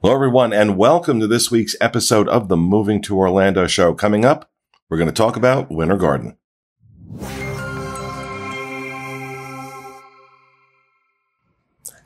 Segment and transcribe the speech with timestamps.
[0.00, 3.94] Hello, everyone, and welcome to this week's episode of the Moving to Orlando show.
[3.94, 4.48] Coming up,
[4.88, 6.36] we're going to talk about Winter Garden.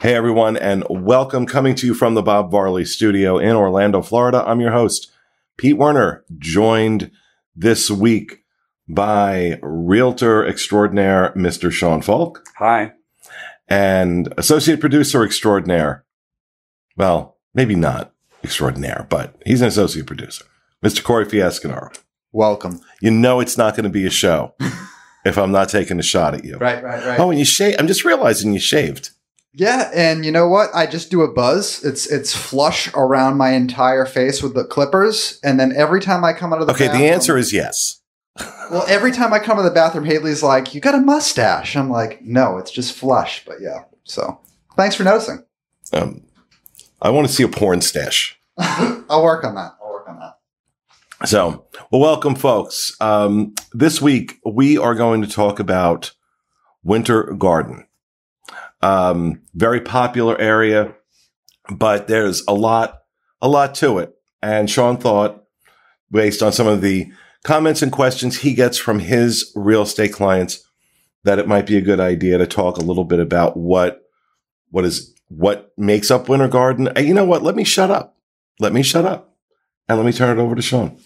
[0.00, 4.42] Hey, everyone, and welcome coming to you from the Bob Varley studio in Orlando, Florida.
[4.46, 5.12] I'm your host,
[5.58, 7.10] Pete Werner, joined
[7.54, 8.42] this week
[8.88, 11.70] by realtor extraordinaire, Mr.
[11.70, 12.42] Sean Falk.
[12.56, 12.92] Hi.
[13.68, 16.06] And associate producer extraordinaire.
[16.96, 18.12] Well, maybe not
[18.44, 20.44] extraordinaire, but he's an associate producer,
[20.82, 21.02] Mr.
[21.02, 21.96] Corey Fiasconaro.
[22.32, 22.80] Welcome.
[23.00, 24.54] You know it's not going to be a show
[25.24, 26.56] if I'm not taking a shot at you.
[26.56, 27.20] Right, right, right.
[27.20, 27.76] Oh, and you shave.
[27.78, 29.10] I'm just realizing you shaved.
[29.54, 30.70] Yeah, and you know what?
[30.74, 31.84] I just do a buzz.
[31.84, 36.32] It's it's flush around my entire face with the clippers, and then every time I
[36.32, 38.00] come out of the Okay, bathroom, the answer is yes.
[38.70, 41.90] well, every time I come to the bathroom, Haley's like, "You got a mustache." I'm
[41.90, 44.40] like, "No, it's just flush." But yeah, so
[44.74, 45.44] thanks for noticing.
[45.92, 46.22] Um,
[47.02, 48.38] I want to see a porn stash.
[48.58, 49.76] I'll work on that.
[49.82, 51.28] I'll work on that.
[51.28, 52.96] So, well, welcome, folks.
[53.00, 56.12] Um, this week we are going to talk about
[56.84, 57.88] Winter Garden.
[58.82, 60.94] Um, very popular area,
[61.74, 63.00] but there's a lot,
[63.40, 64.14] a lot to it.
[64.40, 65.42] And Sean thought,
[66.12, 67.10] based on some of the
[67.42, 70.64] comments and questions he gets from his real estate clients,
[71.24, 74.02] that it might be a good idea to talk a little bit about what,
[74.70, 76.88] what is, what makes up Winter Garden.
[76.96, 77.42] You know what?
[77.42, 78.16] Let me shut up.
[78.60, 79.34] Let me shut up.
[79.88, 80.96] And let me turn it over to Sean.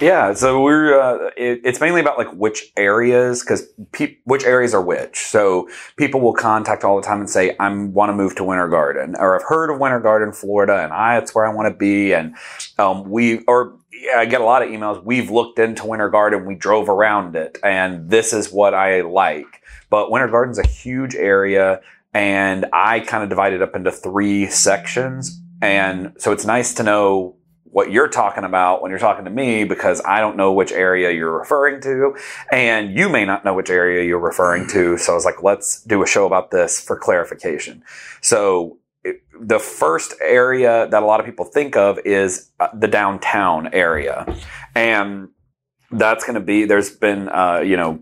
[0.00, 4.72] Yeah, so we're uh, it, it's mainly about like which areas because pe- which areas
[4.72, 5.18] are which.
[5.18, 8.68] So people will contact all the time and say, "I want to move to Winter
[8.68, 11.74] Garden," or "I've heard of Winter Garden, Florida, and I it's where I want to
[11.74, 12.34] be." And
[12.78, 15.04] um, we or yeah, I get a lot of emails.
[15.04, 19.62] We've looked into Winter Garden, we drove around it, and this is what I like.
[19.90, 21.80] But Winter Garden's a huge area,
[22.12, 25.40] and I kind of divide it up into three sections.
[25.62, 29.64] And so it's nice to know what you're talking about when you're talking to me
[29.64, 32.16] because I don't know which area you're referring to
[32.50, 34.98] and you may not know which area you're referring to.
[34.98, 37.84] So I was like, let's do a show about this for clarification.
[38.20, 38.78] So
[39.40, 44.26] the first area that a lot of people think of is uh, the downtown area.
[44.74, 45.28] And
[45.90, 48.00] that's going to be, there's been, uh, you know,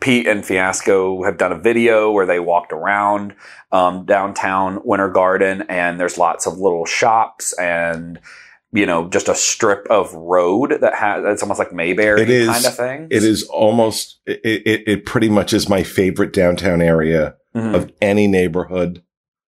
[0.00, 3.34] Pete and Fiasco have done a video where they walked around
[3.72, 8.18] um, downtown Winter Garden, and there's lots of little shops and
[8.72, 12.48] you know just a strip of road that has it's almost like Mayberry It is-
[12.48, 13.08] kind of thing.
[13.10, 17.74] It is almost, it, it, it pretty much is my favorite downtown area Mhm.
[17.74, 19.02] of any neighborhood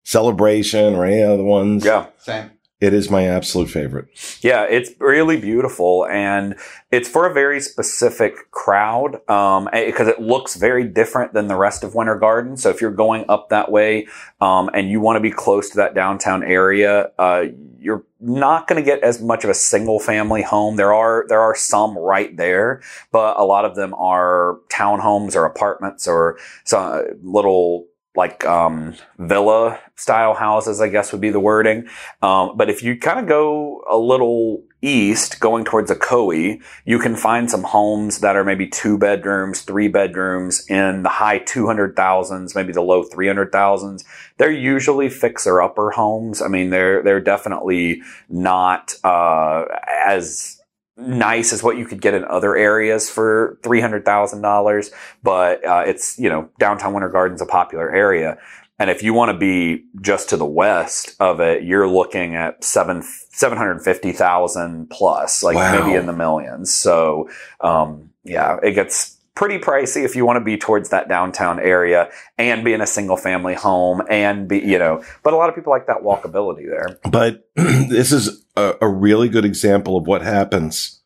[0.02, 1.84] celebration or any other ones.
[1.84, 2.06] yeah.
[2.18, 2.50] Same.
[2.84, 4.08] It is my absolute favorite.
[4.42, 6.54] Yeah, it's really beautiful and
[6.90, 11.82] it's for a very specific crowd um, because it looks very different than the rest
[11.82, 12.58] of Winter Garden.
[12.58, 14.06] So if you're going up that way
[14.42, 17.46] um, and you want to be close to that downtown area, uh,
[17.80, 20.76] you're not going to get as much of a single family home.
[20.76, 25.46] There are there are some right there, but a lot of them are townhomes or
[25.46, 31.88] apartments or some little like um, villa style houses, I guess would be the wording.
[32.22, 37.16] Um, but if you kind of go a little east, going towards Ocoee, you can
[37.16, 42.72] find some homes that are maybe two bedrooms, three bedrooms in the high 200,000s, maybe
[42.72, 44.04] the low 300,000s.
[44.36, 46.42] They're usually fixer upper homes.
[46.42, 49.64] I mean, they're, they're definitely not, uh,
[50.06, 50.60] as
[50.96, 54.90] nice as what you could get in other areas for $300,000,
[55.22, 58.38] but, uh, it's, you know, downtown Winter Garden's a popular area.
[58.78, 62.64] And if you want to be just to the west of it, you're looking at
[62.64, 65.80] seven seven hundred fifty thousand plus, like Wow.
[65.84, 66.74] maybe in the millions.
[66.74, 67.28] So,
[67.60, 72.08] um, yeah, it gets pretty pricey if you want to be towards that downtown area
[72.38, 75.02] and be in a single family home and be, you know.
[75.22, 76.98] But a lot of people like that walkability there.
[77.10, 81.00] But this is a, a really good example of what happens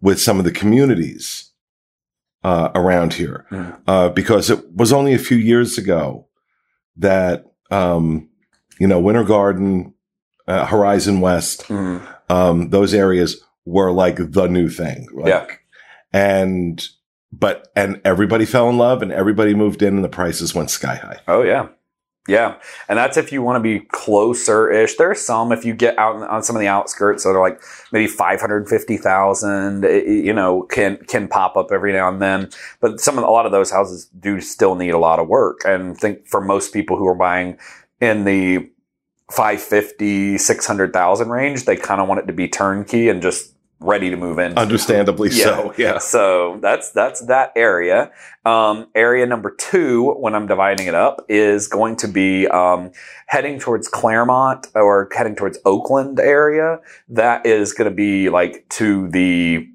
[0.00, 1.50] with some of the communities
[2.42, 3.78] uh, around here, Mhm.
[3.86, 6.26] uh, because it was only a few years ago
[6.96, 8.28] that um,
[8.78, 9.92] you know Winter Garden,
[10.48, 12.00] uh, Horizon West, Mm.
[12.30, 15.06] um, those areas were like the new thing.
[15.12, 15.46] Like, Yeah.
[16.12, 16.88] And,
[17.32, 20.96] but, and everybody fell in love and everybody moved in and the prices went sky
[20.96, 21.18] high.
[21.28, 21.68] Oh yeah.
[22.28, 22.56] Yeah.
[22.88, 24.96] And that's if you want to be closer ish.
[24.96, 27.60] There are some if you get out on some of the outskirts that are like
[27.92, 32.50] maybe 550,000, it- you know, can, can pop up every now and then.
[32.80, 35.62] But some of, a lot of those houses do still need a lot of work.
[35.64, 37.58] And I think for most people who are buying
[38.00, 38.70] in the
[39.32, 44.16] 550, 600,000 range, they kind of want it to be turnkey and just ready to
[44.16, 44.56] move in.
[44.58, 45.74] Understandably so.
[45.76, 45.98] Yeah.
[45.98, 48.12] So that's that's that area.
[48.44, 52.92] Um, area number two, when I'm dividing it up, is going to be um,
[53.26, 56.80] heading towards Clermont or heading towards Oakland area.
[57.08, 59.66] That is going to be like to the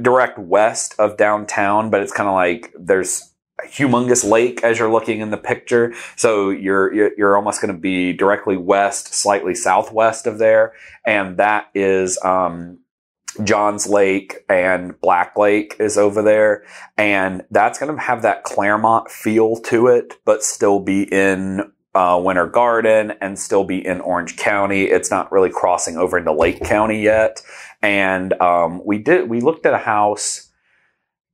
[0.00, 3.32] direct west of downtown, but it's kind of like there's
[3.64, 5.94] a humongous lake as you're looking in the picture.
[6.14, 10.74] So you're you're, you're almost going to be directly west, slightly southwest of there,
[11.04, 12.78] and that is um,
[13.44, 16.64] Johns Lake and Black Lake is over there.
[16.96, 22.20] And that's going to have that Clermont feel to it, but still be in uh,
[22.22, 24.84] Winter Garden and still be in Orange County.
[24.84, 27.42] It's not really crossing over into Lake County yet.
[27.80, 30.50] And um, we did, we looked at a house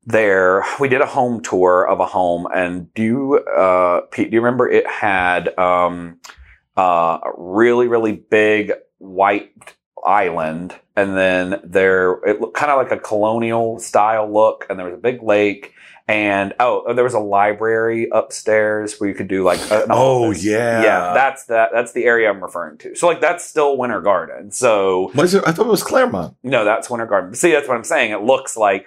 [0.05, 0.65] there.
[0.79, 2.47] We did a home tour of a home.
[2.55, 6.21] And do you, uh, Pete, do you remember it had um,
[6.77, 12.91] uh, a really, really big white island and then there it looked kind of like
[12.93, 15.73] a colonial style look and there was a big lake
[16.09, 20.45] and oh there was a library upstairs where you could do like Oh, office.
[20.45, 20.83] yeah.
[20.83, 24.51] yeah that's that that's the area i'm referring to so like that's still winter garden
[24.51, 25.45] so What is it?
[25.47, 26.37] I thought it was Clermont.
[26.43, 28.87] no that's winter garden see that's what i'm saying it looks like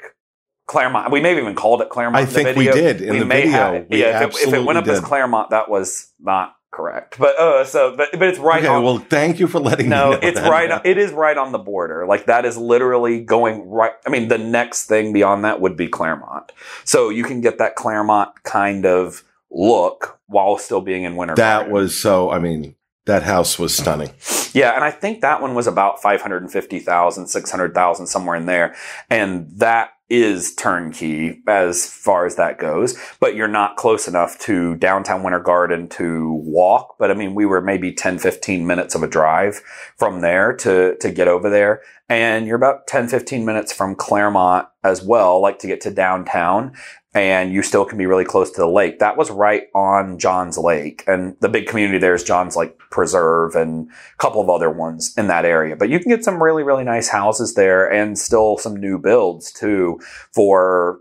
[0.67, 1.11] Clermont.
[1.11, 2.15] We may have even called it Clermont.
[2.15, 3.51] I in the think we did in the may video.
[3.51, 4.99] have- We yeah, if it, if it went up as.
[4.99, 7.17] Clermont, that was not correct.
[7.17, 8.83] But uh, so but but it's right okay, on.
[8.83, 10.19] well, thank you for letting No, me know.
[10.21, 10.49] it's that.
[10.51, 10.69] right.
[10.69, 12.05] on- It is right on the border.
[12.05, 13.93] Like that is literally going right.
[14.05, 16.51] I mean, the next thing beyond that would be Clermont.
[16.83, 21.35] So you can get that Clermont kind of look while still being in winter.
[21.35, 22.29] That was so.
[22.29, 22.75] I mean,
[23.05, 24.09] that house was stunning.
[24.53, 28.75] yeah, and I think that one was about 550,000, 600,000, somewhere in there,
[29.09, 32.95] and that is turnkey as far as that goes.
[33.19, 36.95] But you're not close enough to downtown Winter Garden to walk.
[36.99, 39.61] But I mean, we were maybe 10, 15 minutes of a drive
[39.97, 41.81] from there to, to get over there.
[42.07, 46.73] And you're about 10, 15 minutes from Clermont as well, like to get to downtown.
[47.15, 48.99] And you still can be really close to the lake.
[48.99, 51.03] That was right on Johns Lake.
[51.07, 55.13] And the big community there is Johns Lake Preserve and a couple of other ones
[55.17, 55.77] in that area.
[55.77, 59.53] But you can get some really, really nice houses there and still some new builds
[59.53, 59.99] too
[60.33, 60.99] for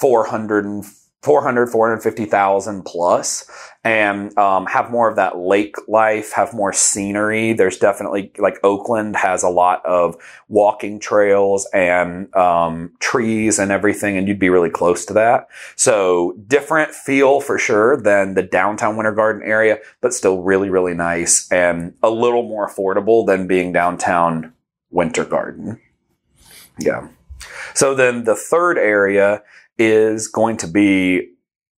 [0.00, 0.84] 400 and
[1.22, 3.50] 400, 450,000 plus
[3.84, 7.52] and um, have more of that lake life, have more scenery.
[7.52, 10.16] There's definitely like Oakland has a lot of
[10.48, 15.48] walking trails and um, trees and everything, and you'd be really close to that.
[15.76, 20.94] So different feel for sure than the downtown Winter Garden area, but still really, really
[20.94, 24.54] nice and a little more affordable than being downtown
[24.90, 25.80] Winter Garden.
[26.78, 27.08] Yeah.
[27.74, 29.42] So then the third area
[29.80, 31.30] is going to be,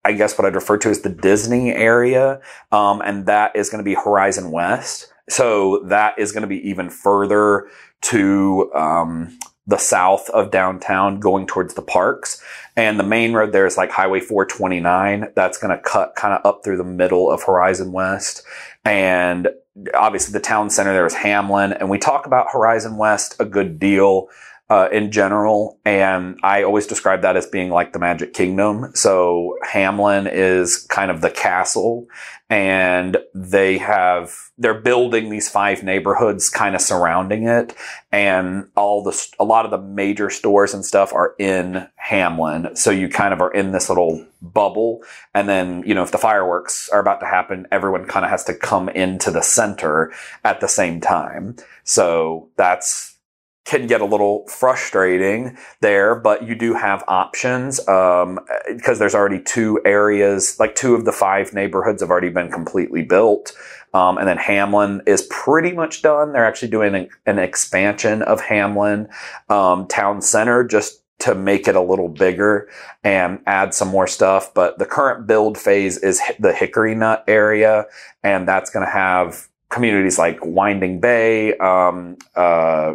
[0.05, 2.41] I guess, what I'd refer to as the Disney area.
[2.73, 5.13] Um, and that is going to be Horizon West.
[5.29, 7.69] So that is going to be even further
[8.03, 12.43] to, um, the south of downtown going towards the parks.
[12.77, 15.33] And the main road there is like Highway 429.
[15.37, 18.43] That's going to cut kind of up through the middle of Horizon West.
[18.85, 19.49] And
[19.95, 21.73] obviously the town center there is Hamlin.
[21.73, 24.29] And we talk about Horizon West a good deal
[24.71, 25.81] uh, in general.
[25.85, 28.93] And I always describe that as being like the Magic Kingdom.
[28.95, 32.07] So Hamlin is kind of the castle
[32.49, 37.75] and they have, they're building these five neighborhoods kind of surrounding it.
[38.13, 42.77] And all the, a lot of the major stores and stuff are in Hamlin.
[42.77, 45.03] So you kind of are in this little bubble.
[45.35, 48.45] And then, you know, if the fireworks are about to happen, everyone kind of has
[48.45, 50.13] to come into the center
[50.45, 51.57] at the same time.
[51.83, 53.17] So that's,
[53.65, 58.39] can get a little frustrating there, but you do have options um,
[58.69, 63.03] because there's already two areas, like two of the five neighborhoods have already been completely
[63.03, 63.53] built.
[63.93, 66.33] Um, and then Hamlin is pretty much done.
[66.33, 69.09] They're actually doing an, an expansion of Hamlin
[69.49, 72.69] um, Town Center just to make it a little bigger
[73.05, 74.55] and add some more stuff.
[74.55, 77.87] But the current build phase is the Hickory Nut area,
[78.23, 82.95] and that's going to have communities like Winding Bay, um, uh,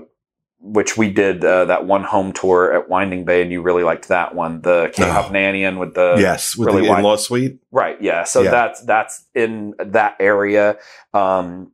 [0.65, 4.07] which we did uh, that one home tour at Winding Bay, and you really liked
[4.07, 5.77] that one, the Cape Oh.
[5.79, 7.60] With the yes, with really the wide- in-law suite.
[7.72, 8.01] Right.
[8.01, 8.24] Yeah.
[8.24, 8.51] So Yeah.
[8.51, 10.77] that's that's in that area.
[11.13, 11.72] Um,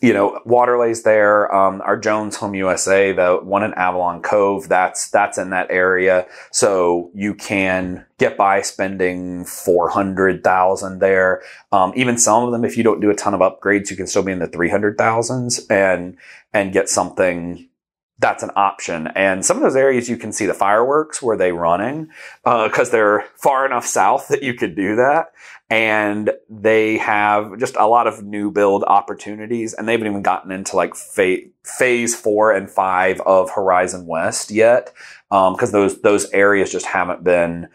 [0.00, 1.54] you know, Waterleigh's there.
[1.54, 6.26] Um, our Jones Home USA, the one in Avalon Cove, that's that's in that area.
[6.50, 11.42] So you can get by spending four hundred thousand there.
[11.72, 14.06] Um, even some of them, if you don't do a ton of upgrades, you can
[14.06, 16.16] still be in the three hundred thousands and
[16.52, 17.66] and get something
[18.24, 19.06] that's an option.
[19.08, 22.08] And some of those areas you can see the fireworks where they running
[22.42, 25.32] because uh, they're far enough south that you could do that.
[25.68, 30.52] And they have just a lot of new build opportunities, and they haven't even gotten
[30.52, 34.92] into like fa- phase four and five of Horizon West yet,
[35.28, 37.68] because um, those those areas just haven't been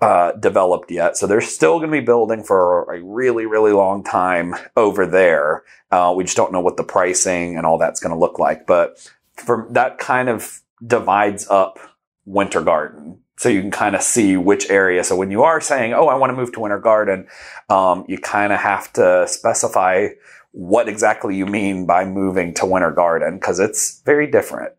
[0.00, 1.16] uh, developed yet.
[1.16, 5.62] So they're still going to be building for a really, really long time over there.
[5.90, 8.66] Uh, we just don't know what the pricing and all that's going to look like.
[8.66, 11.78] But for that kind of divides up
[12.24, 13.20] Winter Garden.
[13.38, 15.04] So you can kind of see which area.
[15.04, 17.28] So when you are saying, "Oh, I want to move to Winter Garden,"
[17.68, 20.08] um, you kind of have to specify
[20.52, 24.72] what exactly you mean by moving to Winter Garden because it's very different.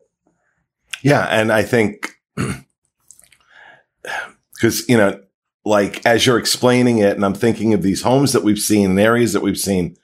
[1.04, 2.20] Yeah, and I think
[4.56, 5.22] because you know,
[5.64, 9.00] like as you're explaining it, and I'm thinking of these homes that we've seen and
[9.00, 9.98] areas that we've seen.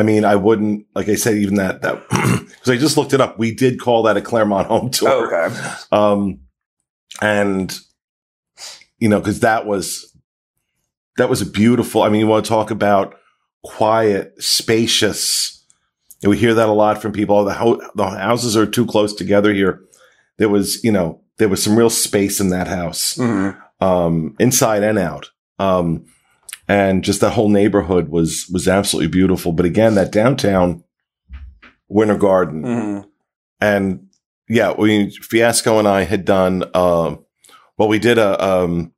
[0.00, 2.08] I mean, I wouldn't like I said even that that
[2.48, 3.38] because I just looked it up.
[3.38, 5.10] We did call that a Clermont home tour.
[5.10, 5.54] Oh, okay.
[5.92, 6.40] Um,
[7.20, 7.78] and
[8.98, 10.16] you know, because that was
[11.18, 12.02] that was a beautiful.
[12.02, 13.14] I mean, you want to talk about
[13.62, 15.62] quiet, spacious.
[16.22, 17.44] And we hear that a lot from people.
[17.44, 19.82] The, ho- the houses are too close together here.
[20.38, 23.84] There was, you know, there was some real space in that house, mm-hmm.
[23.84, 25.30] um, inside and out.
[25.58, 26.06] Um,
[26.70, 29.50] and just that whole neighborhood was, was absolutely beautiful.
[29.50, 30.84] But again, that downtown
[31.88, 33.08] Winter Garden mm-hmm.
[33.60, 34.06] and
[34.48, 37.16] yeah, we, Fiasco and I had done, uh,
[37.76, 38.92] well, we did a, um,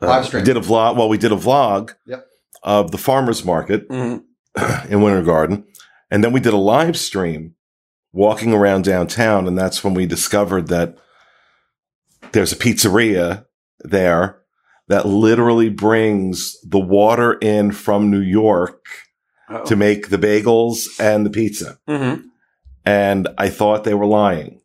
[0.00, 0.42] uh, live stream.
[0.42, 0.96] did a vlog.
[0.96, 2.26] Well, we did a vlog yep.
[2.62, 4.88] of the farmer's market mm-hmm.
[4.90, 5.66] in Winter Garden.
[6.10, 7.56] And then we did a live stream
[8.14, 9.46] walking around downtown.
[9.46, 10.96] And that's when we discovered that
[12.32, 13.44] there's a pizzeria
[13.80, 14.38] there
[14.88, 18.84] that literally brings the water in from New York
[19.48, 19.64] Uh-oh.
[19.64, 21.78] to make the bagels and the pizza.
[21.88, 22.26] Mm-hmm.
[22.84, 24.60] And I thought they were lying.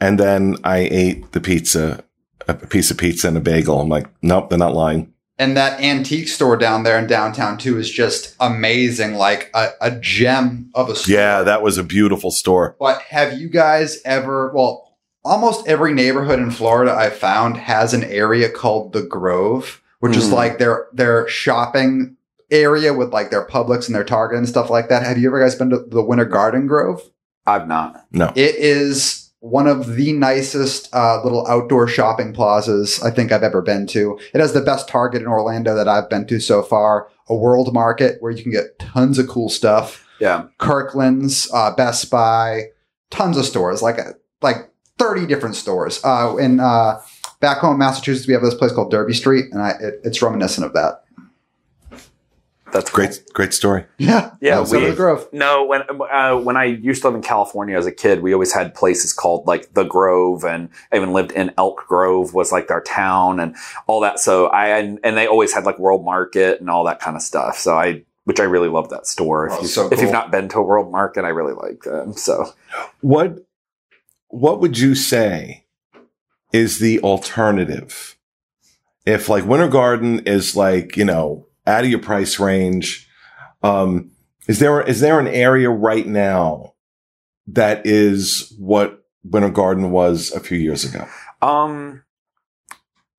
[0.00, 2.04] And then I ate the pizza,
[2.46, 3.80] a piece of pizza and a bagel.
[3.80, 5.12] I'm like, nope, they're not lying.
[5.38, 9.92] And that antique store down there in downtown too is just amazing, like a, a
[9.92, 11.14] gem of a store.
[11.14, 12.76] Yeah, that was a beautiful store.
[12.78, 14.87] But have you guys ever, well,
[15.28, 20.18] almost every neighborhood in Florida I found has an area called the Grove, which mm.
[20.18, 20.34] is hmm.
[20.34, 22.16] like their their shopping
[22.50, 25.04] area with like their Publix and their Target and stuff like that.
[25.04, 27.02] Have you ever guys been to the Winter Garden Grove?
[27.46, 28.04] I've not.
[28.12, 28.32] No.
[28.34, 33.62] It is one of the nicest uh, little outdoor shopping plazas I think I've ever
[33.62, 34.18] been to.
[34.34, 37.08] It has the best Target in Orlando that I've been to so far.
[37.28, 40.06] A World Market where you can get tons of cool stuff.
[40.20, 40.46] Yeah.
[40.58, 42.64] Kirkland's, uh, Best Buy,
[43.10, 46.00] tons of stores like a, like 30 different stores.
[46.04, 47.00] Uh, in uh,
[47.40, 50.20] back home in Massachusetts, we have this place called Derby Street, and I, it, it's
[50.22, 51.04] reminiscent of that.
[52.72, 53.06] That's cool.
[53.06, 53.22] great.
[53.32, 53.86] Great story.
[53.96, 54.60] Yeah, yeah.
[54.60, 55.26] We, Grove.
[55.32, 58.52] No, when uh, when I used to live in California as a kid, we always
[58.52, 62.70] had places called like the Grove, and I even lived in Elk Grove was like
[62.70, 64.20] our town and all that.
[64.20, 67.22] So I and, and they always had like World Market and all that kind of
[67.22, 67.56] stuff.
[67.58, 69.46] So I which I really love that store.
[69.46, 69.92] If, oh, you, so cool.
[69.94, 72.12] if you've not been to a World Market, I really like them.
[72.12, 72.52] So,
[73.00, 73.38] what
[74.28, 75.64] what would you say
[76.52, 78.16] is the alternative?
[79.04, 83.08] If like Winter Garden is like, you know, out of your price range,
[83.62, 84.10] um,
[84.46, 86.74] is there, is there an area right now
[87.46, 91.06] that is what Winter Garden was a few years ago?
[91.40, 92.02] Um,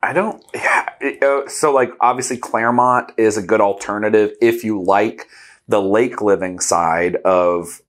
[0.02, 0.90] I don't, yeah.
[1.22, 5.28] Uh, so like obviously Clermont is a good alternative if you like
[5.68, 7.82] the lake living side of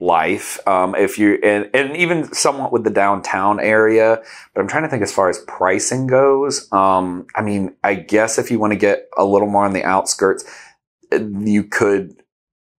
[0.00, 0.58] life.
[0.66, 4.22] Um, if you and, and even somewhat with the downtown area,
[4.54, 6.70] but I'm trying to think as far as pricing goes.
[6.72, 9.84] Um, I mean, I guess if you want to get a little more on the
[9.84, 10.44] outskirts,
[11.12, 12.22] you could.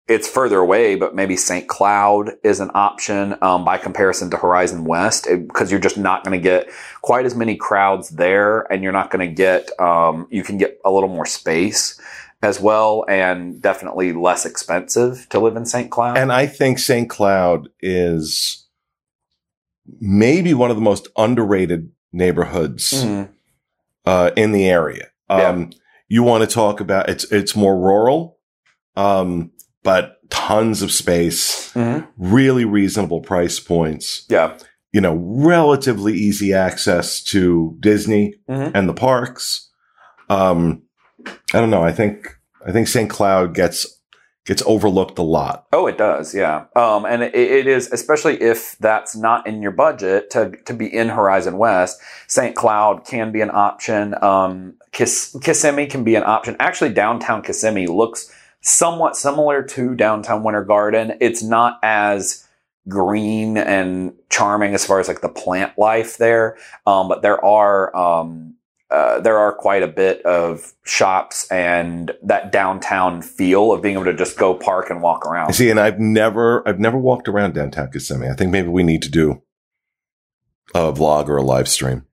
[0.08, 1.68] It's further away, but maybe St.
[1.68, 6.32] Cloud is an option um, by comparison to Horizon West because you're just not going
[6.32, 6.70] to get
[7.02, 9.78] quite as many crowds there, and you're not going to get.
[9.82, 12.00] Um, you can get a little more space
[12.41, 15.89] as well and definitely less expensive to live in St.
[15.89, 16.17] Cloud.
[16.17, 17.10] And I think St.
[17.10, 18.67] Cloud is
[20.00, 23.32] maybe one of the most underrated neighborhoods mm-hmm.
[24.06, 25.08] uh, in the area.
[25.29, 25.77] Um, yeah.
[26.10, 28.39] You want to talk about it's it's more rural,
[28.96, 29.51] um,
[29.84, 32.06] but tons of space, mm-hmm.
[32.17, 34.25] really reasonable price points.
[34.29, 34.58] Yeah,
[34.94, 38.72] you know, relatively easy access to Disney mm-hmm.
[38.74, 39.70] and the parks.
[40.29, 40.84] Um,
[41.53, 41.84] I don't know.
[41.84, 43.10] I think I think St.
[43.10, 43.98] Cloud gets
[44.46, 45.65] gets overlooked a lot.
[45.74, 46.65] Oh, it does, yeah.
[46.75, 50.88] Um, and it, it is, especially if that's not in your budget to to be
[50.93, 52.00] in Horizon West.
[52.27, 52.55] St.
[52.55, 54.15] Cloud can be an option.
[54.24, 56.55] Um, Kiss, Kissimmee can be an option.
[56.60, 61.13] Actually, downtown Kissimmee looks somewhat similar to downtown Winter Garden.
[61.22, 62.48] It's not as
[62.88, 66.57] green and charming as far as like the plant life there.
[66.86, 68.55] Um, but there are, um,
[68.89, 74.06] uh, there are quite a bit of shops and that downtown feel of being able
[74.06, 75.53] to just go park and walk around.
[75.53, 78.29] See, and I've never, I've never walked around downtown Kissimmee.
[78.29, 79.41] I think maybe we need to do
[80.74, 82.06] a vlog or a live stream,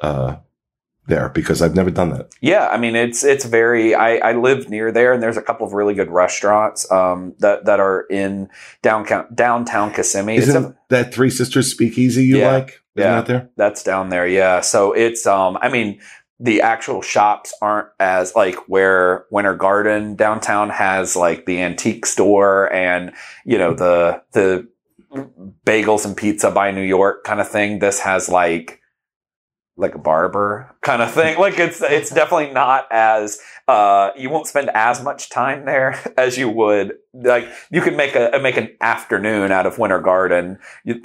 [0.00, 0.36] uh,
[1.06, 2.30] there because I've never done that.
[2.40, 3.94] Yeah, I mean it's it's very.
[3.94, 7.64] I, I live near there, and there's a couple of really good restaurants um, that
[7.66, 8.48] that are in
[8.82, 10.36] downtown downtown Kissimmee.
[10.36, 12.52] Isn't a, that Three Sisters Speakeasy you Yeah.
[12.52, 12.68] like?
[12.96, 13.14] Isn't Yeah.
[13.16, 13.50] that there?
[13.56, 14.26] that's down there.
[14.26, 15.58] Yeah, so it's um.
[15.60, 16.00] I mean
[16.38, 22.70] the actual shops aren't as like where Winter Garden downtown has like the antique store
[22.74, 23.12] and
[23.46, 24.68] you know the the
[25.64, 27.78] bagels and pizza by New York kind of thing.
[27.78, 28.80] This has like
[29.76, 31.38] like a barber kind of thing.
[31.38, 36.38] Like it's it's definitely not as uh you won't spend as much time there as
[36.38, 40.58] you would like you could make a make an afternoon out of Winter Garden.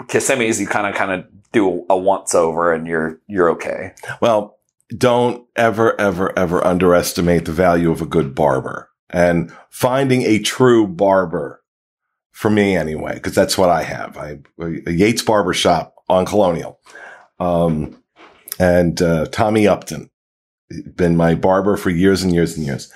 [0.07, 3.93] Kissimmee's you kind of kind of do a once over and you're you're okay.
[4.21, 4.57] Well,
[4.97, 10.87] don't ever, ever, ever underestimate the value of a good barber and finding a true
[10.87, 11.61] barber
[12.31, 14.17] for me anyway, because that's what I have.
[14.17, 16.79] I, a Yates Barber Shop on Colonial.
[17.39, 18.00] Um,
[18.61, 20.09] and, uh, Tommy Upton,
[20.95, 22.91] been my barber for years and years and years.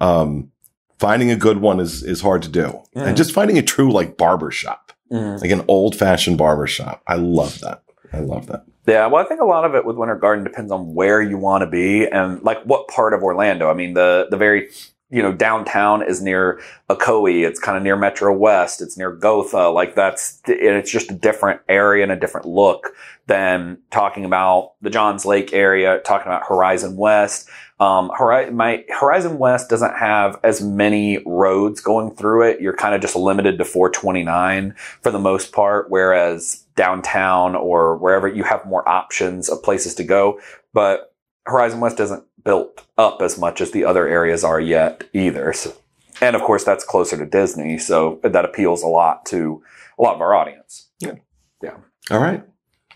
[0.00, 0.50] Um,
[0.98, 2.80] finding a good one is, is hard to do.
[2.96, 3.06] Mhm.
[3.06, 7.02] And just finding a true like barber shop, like an old fashioned barber shop.
[7.06, 7.82] I love that.
[8.12, 8.64] I love that.
[8.86, 11.38] Yeah, well, I think a lot of it with Winter Garden depends on where you
[11.38, 13.70] want to be and like what part of Orlando.
[13.70, 14.68] I mean, the the very
[15.14, 17.46] you know downtown is near Ocoee.
[17.46, 18.82] It's kind of near Metro West.
[18.82, 19.68] It's near Gotha.
[19.68, 22.88] Like that's it's just a different area and a different look
[23.28, 26.00] than talking about the Johns Lake area.
[26.00, 27.48] Talking about Horizon West.
[27.78, 32.60] Um, my Horizon West doesn't have as many roads going through it.
[32.60, 38.26] You're kind of just limited to 429 for the most part, whereas downtown or wherever
[38.26, 40.40] you have more options of places to go.
[40.72, 41.13] But
[41.46, 45.52] Horizon West isn't built up as much as the other areas are yet either.
[45.52, 45.74] So,
[46.20, 49.62] and of course, that's closer to Disney, so that appeals a lot to
[49.98, 50.88] a lot of our audience.
[51.00, 51.14] Yeah.
[51.62, 51.76] Yeah.
[52.10, 52.44] All right.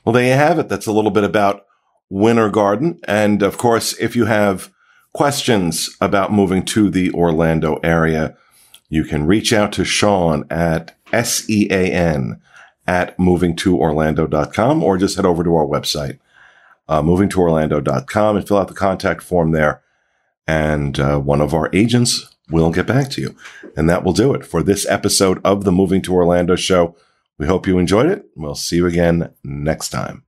[0.05, 0.69] Well, there you have it.
[0.69, 1.67] That's a little bit about
[2.11, 3.01] Winter Garden.
[3.05, 4.73] And of course, if you have
[5.13, 8.37] questions about moving to the Orlando area,
[8.89, 12.41] you can reach out to Sean at S-E-A-N
[12.87, 16.19] at movingtoorlando.com or just head over to our website,
[16.89, 19.83] uh, movingtoorlando.com and fill out the contact form there.
[20.47, 23.37] And uh, one of our agents will get back to you.
[23.77, 26.97] And that will do it for this episode of the Moving to Orlando show.
[27.39, 28.25] We hope you enjoyed it.
[28.35, 30.25] We'll see you again next time.